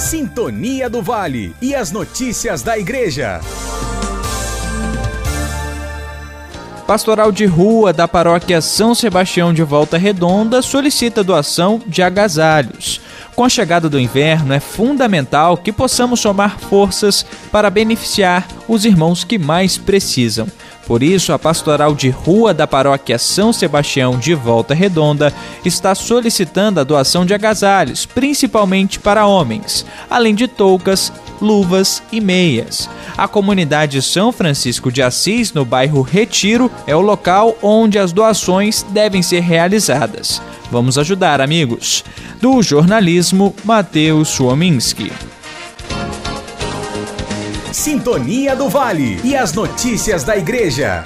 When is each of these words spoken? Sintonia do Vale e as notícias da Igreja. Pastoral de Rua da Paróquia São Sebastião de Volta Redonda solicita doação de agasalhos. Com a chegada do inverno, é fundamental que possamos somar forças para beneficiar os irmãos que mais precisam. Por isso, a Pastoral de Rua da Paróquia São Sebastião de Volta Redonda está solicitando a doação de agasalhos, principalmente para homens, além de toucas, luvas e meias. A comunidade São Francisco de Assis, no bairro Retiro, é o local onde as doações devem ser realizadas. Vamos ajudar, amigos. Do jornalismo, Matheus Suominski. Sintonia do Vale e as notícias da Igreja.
Sintonia 0.00 0.88
do 0.88 1.02
Vale 1.02 1.54
e 1.60 1.74
as 1.74 1.92
notícias 1.92 2.62
da 2.62 2.78
Igreja. 2.78 3.38
Pastoral 6.86 7.30
de 7.30 7.44
Rua 7.44 7.92
da 7.92 8.08
Paróquia 8.08 8.62
São 8.62 8.94
Sebastião 8.94 9.52
de 9.52 9.62
Volta 9.62 9.98
Redonda 9.98 10.62
solicita 10.62 11.22
doação 11.22 11.82
de 11.86 12.02
agasalhos. 12.02 12.98
Com 13.40 13.46
a 13.46 13.48
chegada 13.48 13.88
do 13.88 13.98
inverno, 13.98 14.52
é 14.52 14.60
fundamental 14.60 15.56
que 15.56 15.72
possamos 15.72 16.20
somar 16.20 16.58
forças 16.58 17.24
para 17.50 17.70
beneficiar 17.70 18.46
os 18.68 18.84
irmãos 18.84 19.24
que 19.24 19.38
mais 19.38 19.78
precisam. 19.78 20.46
Por 20.86 21.02
isso, 21.02 21.32
a 21.32 21.38
Pastoral 21.38 21.94
de 21.94 22.10
Rua 22.10 22.52
da 22.52 22.66
Paróquia 22.66 23.18
São 23.18 23.50
Sebastião 23.50 24.18
de 24.18 24.34
Volta 24.34 24.74
Redonda 24.74 25.32
está 25.64 25.94
solicitando 25.94 26.80
a 26.80 26.84
doação 26.84 27.24
de 27.24 27.32
agasalhos, 27.32 28.04
principalmente 28.04 28.98
para 28.98 29.26
homens, 29.26 29.86
além 30.10 30.34
de 30.34 30.46
toucas, 30.46 31.10
luvas 31.40 32.02
e 32.12 32.20
meias. 32.20 32.90
A 33.16 33.26
comunidade 33.26 34.02
São 34.02 34.32
Francisco 34.32 34.92
de 34.92 35.00
Assis, 35.00 35.50
no 35.54 35.64
bairro 35.64 36.02
Retiro, 36.02 36.70
é 36.86 36.94
o 36.94 37.00
local 37.00 37.56
onde 37.62 37.98
as 37.98 38.12
doações 38.12 38.82
devem 38.90 39.22
ser 39.22 39.40
realizadas. 39.40 40.42
Vamos 40.70 40.96
ajudar, 40.96 41.40
amigos. 41.40 42.04
Do 42.40 42.62
jornalismo, 42.62 43.54
Matheus 43.64 44.28
Suominski. 44.28 45.12
Sintonia 47.72 48.54
do 48.54 48.68
Vale 48.68 49.20
e 49.24 49.34
as 49.34 49.52
notícias 49.52 50.22
da 50.22 50.36
Igreja. 50.36 51.02